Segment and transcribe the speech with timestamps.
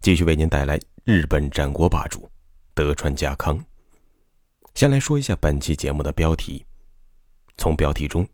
[0.00, 2.30] 继续为您带来日本战国霸主
[2.72, 3.62] 德川家康。
[4.74, 6.64] 先来说一下本期节目的标题，
[7.56, 8.26] 从标题中，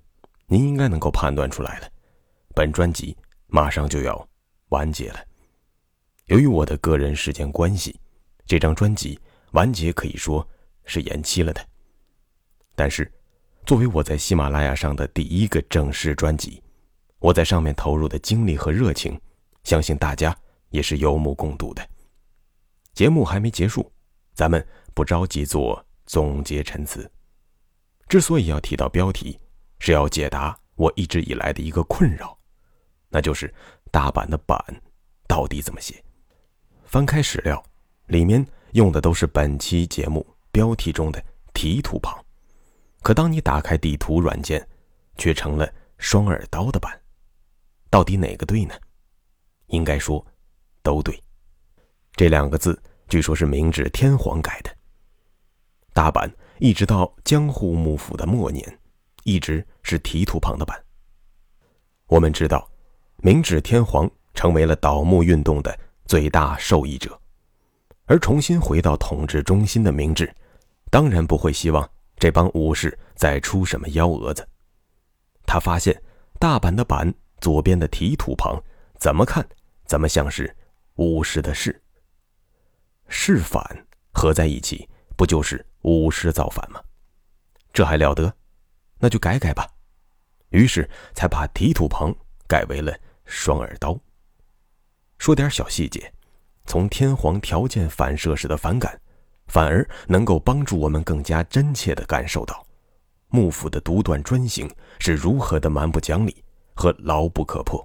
[0.46, 1.88] 您应该能够判断出来了，
[2.54, 3.16] 本专辑
[3.46, 4.28] 马上就要
[4.68, 5.24] 完结了。
[6.26, 7.98] 由于我的个人时间关系，
[8.44, 9.18] 这张专辑
[9.52, 10.46] 完结可以说
[10.84, 11.66] 是延期了的。
[12.74, 13.10] 但是，
[13.64, 16.62] 作为我在喜马拉雅上的第一个正式专辑，
[17.20, 19.18] 我在上面投入的精力和热情，
[19.62, 20.36] 相信大家。
[20.74, 21.88] 也是有目共睹的。
[22.94, 23.92] 节目还没结束，
[24.34, 27.08] 咱们不着急做总结陈词。
[28.08, 29.38] 之所以要提到标题，
[29.78, 32.36] 是要解答我一直以来的一个困扰，
[33.08, 33.54] 那就是
[33.92, 34.58] 大阪的“阪”
[35.28, 36.02] 到底怎么写。
[36.86, 37.64] 翻开史料，
[38.06, 42.20] 里面用的都是本期节目标题中的提图旁，
[43.00, 44.66] 可当你打开地图软件，
[45.18, 47.00] 却成了双耳刀的“板”。
[47.90, 48.74] 到底哪个对呢？
[49.68, 50.26] 应该说。
[50.84, 51.18] 都对，
[52.12, 54.70] 这两个字据说是明治天皇改的。
[55.94, 58.78] 大阪一直到江户幕府的末年，
[59.24, 60.78] 一直是提土旁的版。
[62.06, 62.70] 我们知道，
[63.16, 67.18] 明治天皇成为了倒幕运动的最大受益者，
[68.04, 70.30] 而重新回到统治中心的明治，
[70.90, 74.46] 当然不会希望这帮武士再出什么幺蛾子。
[75.46, 75.98] 他发现
[76.38, 78.62] 大阪的阪左边的提土旁，
[78.98, 79.48] 怎么看
[79.86, 80.54] 怎么像是。
[80.96, 81.82] 武士的士，
[83.08, 86.80] 士反合在一起，不就是武士造反吗？
[87.72, 88.32] 这还了得？
[88.98, 89.68] 那就改改吧。
[90.50, 92.14] 于是才把提土旁
[92.46, 93.98] 改为了双耳刀。
[95.18, 96.12] 说点小细节，
[96.64, 99.00] 从天皇条件反射时的反感，
[99.48, 102.64] 反而能够帮助我们更加真切地感受到
[103.28, 106.44] 幕府的独断专行是如何的蛮不讲理
[106.74, 107.84] 和牢不可破。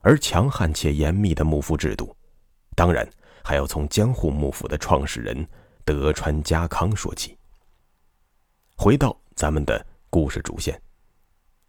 [0.00, 2.14] 而强悍且严密的幕府制度，
[2.76, 3.06] 当然
[3.42, 5.46] 还要从江户幕府的创始人
[5.84, 7.36] 德川家康说起。
[8.76, 10.80] 回到咱们的故事主线，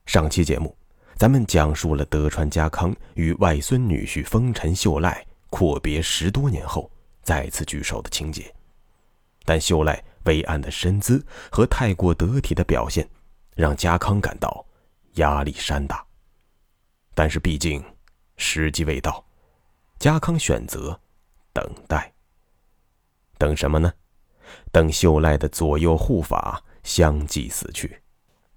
[0.06, 0.78] 上期节目
[1.16, 6.90] 咱们讲述了德川家康与外孙女婿丰臣秀赖阔别十多年后
[7.23, 8.53] 再次聚首的情节，
[9.44, 13.09] 但秀赖伟岸的身姿和太过得体的表现，
[13.56, 14.63] 让家康感到
[15.16, 16.06] 压力山大。
[17.16, 17.84] 但是毕竟。
[18.39, 19.23] 时机未到，
[20.00, 21.00] 家康选择
[21.53, 22.11] 等待。
[23.38, 23.94] 等什么呢？
[24.72, 28.01] 等秀赖的左右护法相继死去，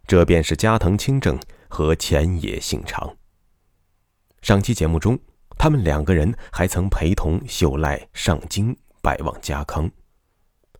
[0.07, 1.39] 这便是加藤清正
[1.69, 3.17] 和前野幸长。
[4.41, 5.19] 上期节目中，
[5.59, 9.91] 他们两个人还曾陪同秀赖上京拜望家康，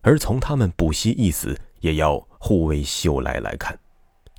[0.01, 3.77] 而从他们不惜一死也要护卫秀赖来看，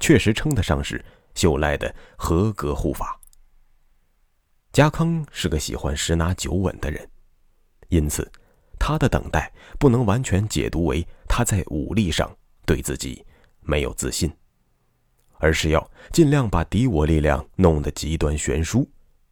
[0.01, 1.05] 确实称得上是
[1.35, 3.21] 秀赖的合格护法。
[4.75, 7.09] 家康是个喜欢十拿九稳的人，
[7.91, 8.29] 因此，
[8.77, 12.29] 他的等待不能完全解读为他在武力上
[12.67, 13.25] 对自己
[13.61, 14.29] 没有自信，
[15.35, 18.85] 而是要尽量把敌我力量弄得极端悬殊，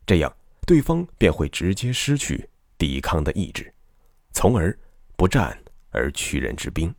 [0.06, 0.32] 这样
[0.64, 2.48] 对方便会直接失去
[2.78, 3.74] 抵抗的意志，
[4.30, 4.78] 从而
[5.16, 5.60] 不战
[5.91, 6.94] 而屈人之兵。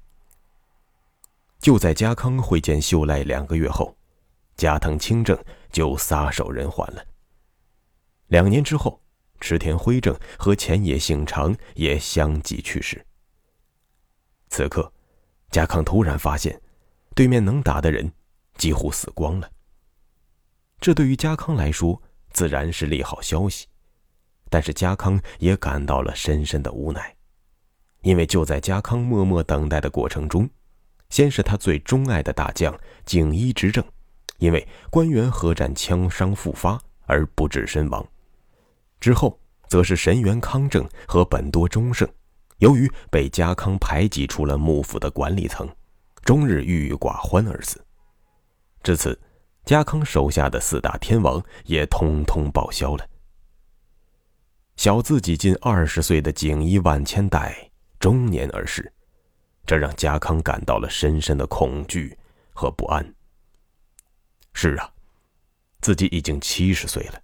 [1.61, 3.95] 就在家康会见秀赖两个月后，
[4.57, 7.01] 加藤清正就撒手人寰了。
[8.33, 8.99] 两年之后，
[9.39, 13.05] 池田辉正和前野幸长也相继去世。
[14.49, 14.91] 此刻，
[15.51, 16.59] 家康突然发现，
[17.13, 18.11] 对面能打的人
[18.57, 19.47] 几乎死光了。
[20.79, 22.01] 这对于家康来说
[22.31, 23.67] 自然是利好消息，
[24.49, 27.15] 但是家康也感到了深深的无奈，
[28.01, 30.49] 因为就在家康默默等待的过程中，
[31.11, 32.75] 先是他最钟爱的大将
[33.05, 33.85] 景一执政，
[34.39, 38.03] 因为官员合战枪伤复发而不治身亡。
[39.03, 42.07] 之后，则是神原康正和本多忠胜，
[42.59, 45.69] 由于被家康排挤出了幕府的管理层，
[46.23, 47.85] 终日郁郁寡欢而死。
[48.81, 49.19] 至此，
[49.65, 53.05] 家康手下的四大天王也通通报销了。
[54.77, 58.89] 小自己近二十岁的景衣万千代中年而逝，
[59.65, 62.17] 这让家康感到了深深的恐惧
[62.53, 63.13] 和不安。
[64.53, 64.89] 是啊，
[65.81, 67.19] 自己已经七十岁了。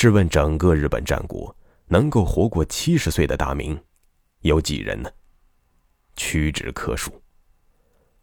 [0.00, 1.52] 试问整个日本战国，
[1.88, 3.76] 能够活过七十岁的大明，
[4.42, 5.10] 有几人呢？
[6.14, 7.10] 屈指可数。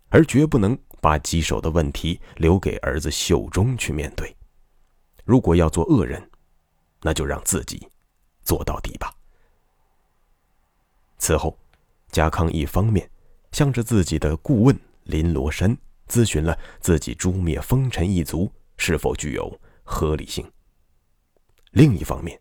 [0.08, 4.34] 而绝不能把棘手的问题留给儿子秀忠去面对。
[5.26, 6.26] 如果要做恶人，
[7.02, 7.86] 那就让自己
[8.46, 9.14] 做到底吧。
[11.18, 11.60] 此后，
[12.10, 13.12] 家康一方面
[13.52, 15.78] 向着自己的顾问林罗山
[16.08, 20.46] 咨询了自己诛灭风尘一族是否具有合理性；
[21.76, 22.40] 另一方面，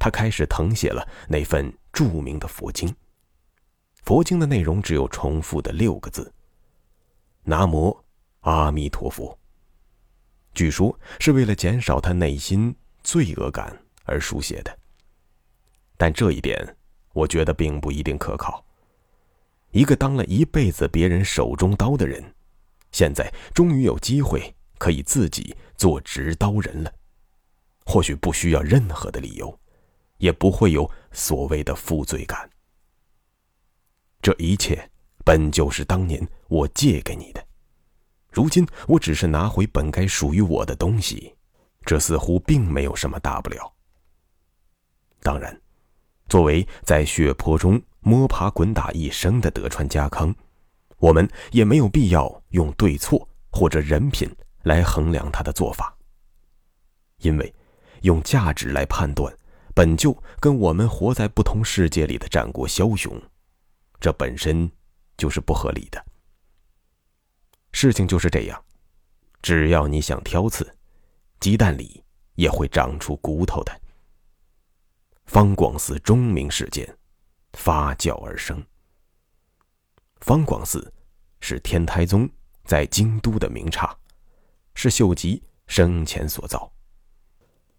[0.00, 2.92] 他开始誊写了那份著名的佛经。
[4.02, 6.34] 佛经的内容只有重复的六个字
[7.44, 7.96] ：“南无
[8.40, 9.38] 阿弥陀佛。”
[10.54, 12.74] 据说是为了减少他内心
[13.04, 14.76] 罪恶感而书写的。
[15.96, 16.76] 但这一点，
[17.12, 18.66] 我觉得并不一定可靠。
[19.70, 22.34] 一个当了一辈子别人手中刀的人，
[22.90, 26.92] 现在终于有机会可以自己做执刀人了，
[27.88, 29.58] 或许不需要任何的理由，
[30.18, 32.48] 也不会有所谓的负罪感。
[34.20, 34.90] 这一切
[35.24, 37.42] 本就是当年我借给你的，
[38.30, 41.34] 如今我只是拿回本该属于我的东西，
[41.86, 43.72] 这似乎并没有什么大不了。
[45.22, 45.58] 当然，
[46.28, 50.34] 作为在血泊中摸爬滚打一生的德川家康，
[50.98, 54.30] 我们也没有必要用对错或者人品
[54.64, 55.96] 来衡量他的做法，
[57.20, 57.54] 因为
[58.02, 59.32] 用价值来判断，
[59.74, 63.20] 本就跟我们活在不同世界里的战国枭雄。
[64.00, 64.70] 这本身
[65.16, 66.04] 就是不合理的。
[67.72, 68.64] 事情就是这样，
[69.42, 70.76] 只要你想挑刺，
[71.40, 72.02] 鸡蛋里
[72.34, 73.80] 也会长出骨头的。
[75.26, 76.96] 方广寺钟鸣事件
[77.52, 78.64] 发酵而生。
[80.20, 80.92] 方广寺
[81.40, 82.28] 是天台宗
[82.64, 83.96] 在京都的名刹，
[84.74, 86.72] 是秀吉生前所造，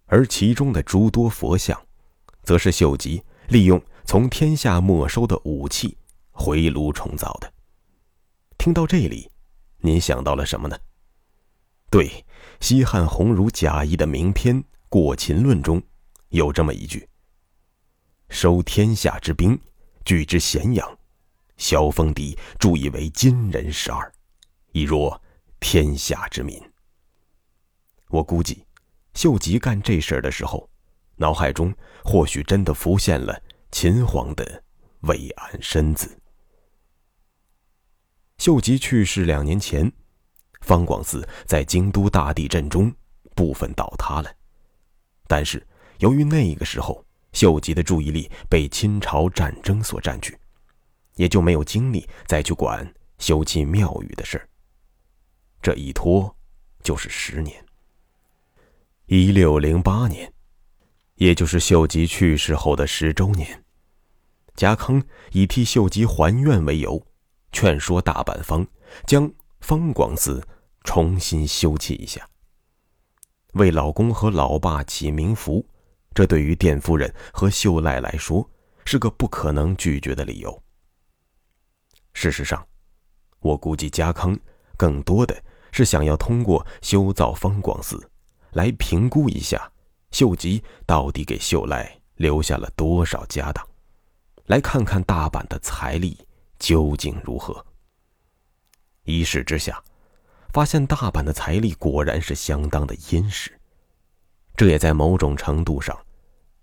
[0.10, 1.80] 而其中的诸多佛像，
[2.44, 5.98] 则是秀吉利用从天下没收的武器。
[6.32, 7.52] 回炉重造的。
[8.58, 9.30] 听到这里，
[9.80, 10.80] 您想到了什么呢？
[11.90, 12.26] 对，
[12.62, 14.56] 西汉鸿儒贾谊的名篇
[14.88, 15.84] 《过秦论》中
[16.30, 17.06] 有这么一句
[18.30, 19.60] ：“收天下之兵，
[20.06, 20.98] 聚之咸阳，
[21.58, 24.10] 萧峰敌铸以为金人十二，
[24.72, 25.22] 以若
[25.60, 26.58] 天下之民。”
[28.08, 28.64] 我估计，
[29.14, 30.70] 秀吉干这事儿的时候，
[31.16, 31.74] 脑海中
[32.04, 33.42] 或许真的浮现了
[33.72, 34.64] 秦皇的
[35.02, 36.18] 伟岸身子。
[38.38, 39.92] 秀吉去世两年前，
[40.62, 42.94] 方广寺在京都大地震中
[43.36, 44.32] 部分倒塌了。
[45.28, 45.66] 但是
[45.98, 50.38] 由于那个时候秀吉的注意力被清朝战争所占据，
[51.16, 54.48] 也就没有精力再去管修葺庙宇的事儿
[55.62, 56.34] 这一拖
[56.82, 57.62] 就是十年。
[59.12, 60.32] 一六零八年，
[61.16, 63.64] 也就是秀吉去世后的十周年，
[64.54, 65.02] 家康
[65.32, 67.04] 以替秀吉还愿为由。
[67.52, 68.68] 劝说大阪方
[69.08, 69.28] 将
[69.62, 70.48] 方广寺
[70.84, 72.24] 重新修葺一下，
[73.54, 75.68] 为老公和老爸起名符，
[76.14, 78.48] 这对于店夫人和秀赖来说
[78.86, 80.64] 是个不可能拒绝的理由。
[82.14, 82.64] 事实上，
[83.40, 84.40] 我估计家康
[84.78, 88.09] 更多的是想要通过修造方广寺，
[88.52, 89.72] 来评估一下
[90.12, 93.68] 秀吉到底给秀赖留下了多少家当，
[94.48, 96.18] 来看看大阪的财力。
[96.60, 97.66] 究竟如何？
[99.06, 99.82] 一试之下，
[100.52, 103.58] 发现大阪的财力果然是相当的殷实，
[104.58, 105.98] 这也在某种程度上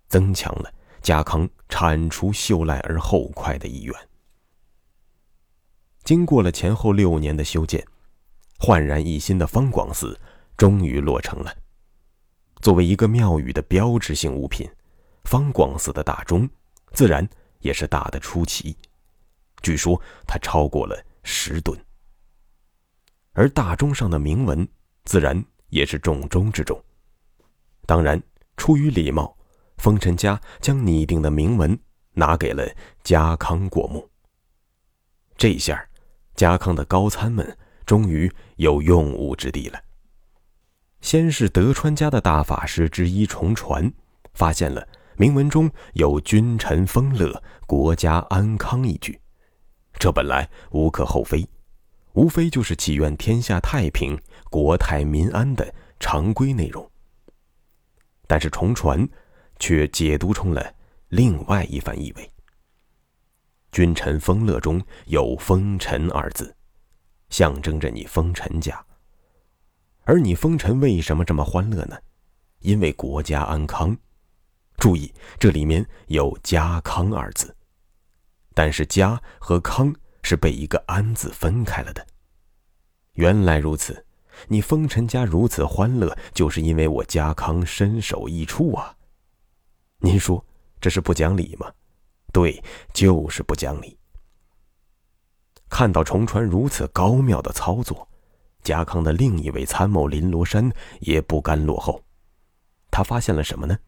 [0.06, 3.94] 增强了家康铲除秀赖而后快的意愿。
[6.04, 7.82] 经过了前后六年的修建，
[8.58, 10.20] 焕然一新的方广寺
[10.58, 11.56] 终于落成了。
[12.66, 14.68] 作为一个庙宇的标志性物品，
[15.22, 16.50] 方广寺的大钟
[16.90, 17.24] 自然
[17.60, 18.76] 也是大的出奇。
[19.62, 21.78] 据说它超过了十吨，
[23.34, 24.68] 而大钟上的铭文
[25.04, 26.76] 自然也是重中之重。
[27.86, 28.20] 当然，
[28.56, 29.38] 出于礼貌，
[29.76, 31.78] 风尘家将拟定的铭文
[32.14, 32.68] 拿给了
[33.04, 34.10] 家康过目。
[35.36, 35.88] 这下，
[36.34, 39.80] 家康的高参们终于有用武之地了。
[41.00, 43.92] 先是德川家的大法师之一重传，
[44.34, 44.86] 发现了
[45.16, 49.20] 铭文中有“君臣丰乐，国家安康”一句。
[49.98, 51.48] 这本来无可厚非，
[52.12, 56.90] 无非就是祈愿天下太平、国泰民安的常规内容。
[58.26, 59.08] 但是重传
[59.58, 60.74] 却解读出了
[61.08, 62.30] 另外一番意味。
[63.72, 66.54] 君臣丰乐中有“丰臣”二字，
[67.30, 68.85] 象征着你丰臣家。
[70.06, 71.98] 而你丰臣为什么这么欢乐呢？
[72.60, 73.94] 因为国家安康。
[74.76, 77.54] 注意，这里面有“家康”二字，
[78.54, 82.06] 但是“家”和“康”是被一个“安”字分开了的。
[83.14, 84.06] 原来如此，
[84.46, 88.94] 你风尘家如此欢乐，就是因为我家康身首异处啊！
[89.98, 90.44] 您说
[90.80, 91.72] 这是不讲理吗？
[92.32, 93.98] 对，就是不讲理。
[95.68, 98.06] 看到重川如此高妙的操作，
[98.66, 100.68] 家康的另一位参谋林罗山
[100.98, 102.02] 也不甘落后。
[102.90, 103.78] 他发现了什么呢？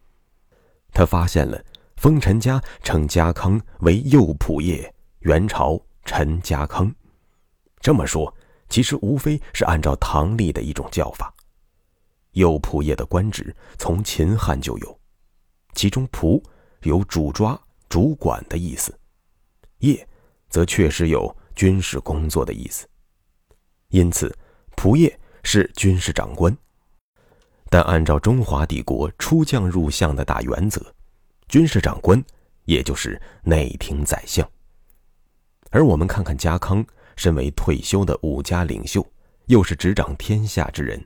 [0.93, 1.61] 他发现了
[1.97, 6.89] 丰臣家称家康为右仆射，元朝陈家康。
[7.81, 8.33] 这么说，
[8.69, 11.33] 其实无非是按照唐历的一种叫法。
[12.31, 14.99] 右仆射的官职从秦汉就有，
[15.73, 16.41] 其中仆
[16.83, 17.59] 有主抓、
[17.89, 18.97] 主管的意思，
[19.79, 20.07] 业
[20.49, 22.87] 则确实有军事工作的意思。
[23.89, 24.33] 因此，
[24.79, 26.57] 仆射是军事长官。
[27.69, 30.81] 但按照中华帝国出将入相的大原则，
[31.49, 32.23] 军事长官
[32.63, 34.49] 也就是内廷宰相。
[35.69, 36.83] 而我们看看家康，
[37.17, 39.05] 身为退休的武家领袖，
[39.47, 41.05] 又是执掌天下之人，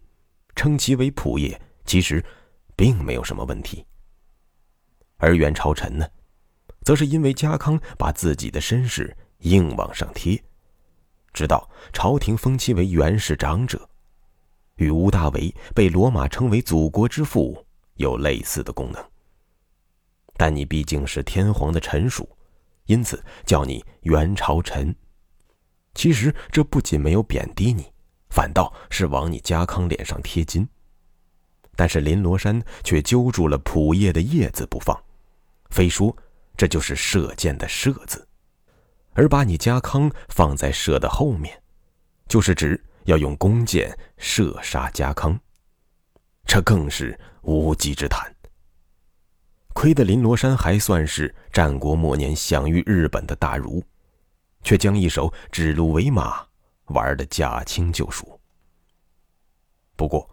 [0.56, 2.24] 称其为仆射，其实
[2.76, 3.84] 并没有什么问题。
[5.18, 6.08] 而袁朝臣呢，
[6.84, 10.40] 则是因为家康把自己的身世硬往上贴，
[11.34, 13.90] 直到朝廷封其为元氏长者。
[14.76, 19.04] 与吴大维被罗马称为“祖国之父”有类似的功能，
[20.36, 22.28] 但你毕竟是天皇的臣属，
[22.86, 24.96] 因此叫你元朝臣。
[25.94, 27.86] 其实这不仅没有贬低你，
[28.30, 30.68] 反倒是往你家康脸上贴金。
[31.76, 35.00] 但是林罗山却揪住了仆射的“叶”字不放，
[35.70, 36.16] 非说
[36.58, 38.28] 这就是射箭的“射”字，
[39.14, 41.62] 而把你家康放在“射”的后面，
[42.28, 42.84] 就是指。
[43.06, 45.38] 要用弓箭射杀家康，
[46.46, 48.34] 这更是无稽之谈。
[49.74, 53.84] 亏得林罗山还算是战国末年享誉日本的大儒，
[54.64, 56.48] 却将一手指鹿为马
[56.86, 58.40] 玩得驾轻就熟。
[59.98, 60.26] 不过，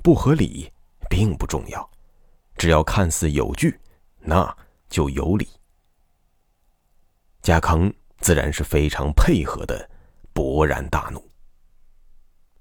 [0.00, 0.72] 不合理
[1.10, 1.90] 并不重要，
[2.56, 3.76] 只要看似有据，
[4.20, 4.56] 那
[4.88, 5.48] 就有理。
[7.42, 7.92] 家康
[8.24, 9.86] 自然是非常配合的，
[10.32, 11.30] 勃然大怒。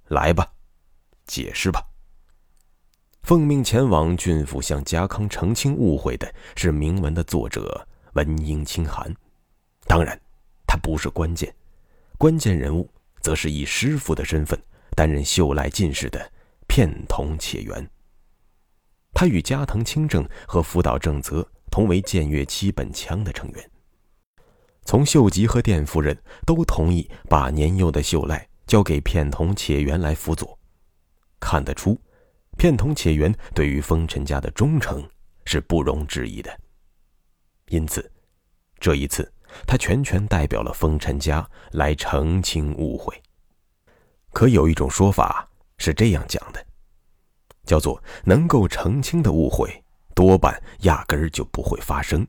[0.09, 0.45] 来吧，
[1.25, 1.81] 解释吧。
[3.21, 9.15] 奉命前往郡府向家康澄清误会的是铭文的作者文英清寒，
[9.87, 10.19] 当然，
[10.67, 11.55] 他不是关键，
[12.17, 12.89] 关键人物
[13.21, 14.61] 则是以师傅的身份
[14.97, 16.29] 担任秀赖进士的
[16.67, 17.89] 片桐且元。
[19.13, 23.69] 他与加藤清正和福岛正则同为建越七本枪的成员。
[24.85, 28.47] 从秀吉和殿夫人都同意把年幼的秀赖。
[28.65, 30.57] 交给片桐且元来辅佐，
[31.39, 31.99] 看得出，
[32.57, 35.07] 片桐且元对于丰臣家的忠诚
[35.45, 36.59] 是不容置疑的。
[37.67, 38.09] 因此，
[38.79, 39.31] 这一次
[39.67, 43.13] 他全权代表了丰臣家来澄清误会。
[44.31, 45.47] 可有一种说法
[45.77, 46.65] 是这样讲的，
[47.65, 49.83] 叫做能够澄清的误会，
[50.15, 52.25] 多半压根儿就不会发生。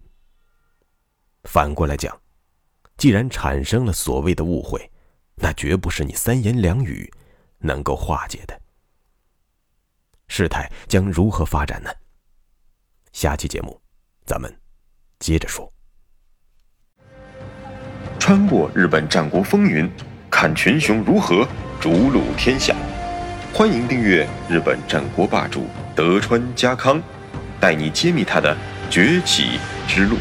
[1.45, 2.21] 反过来讲，
[2.97, 4.91] 既然产生了所谓的误会，
[5.37, 7.13] 那绝不是你三言两语
[7.59, 8.61] 能够化解的。
[10.29, 11.91] 事态将如何发展呢？
[13.13, 13.81] 下期节目，
[14.25, 14.53] 咱们
[15.19, 15.71] 接着说。
[18.19, 19.91] 穿过日本战国风云，
[20.31, 21.47] 看群雄如何
[21.81, 22.75] 逐鹿天下。
[23.53, 27.03] 欢迎订阅日本战国霸主德川家康，
[27.61, 28.57] 带你揭秘他的
[28.91, 30.17] 崛起之路。